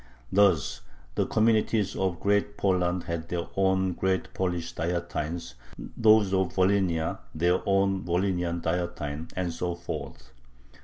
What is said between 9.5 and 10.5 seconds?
so forth.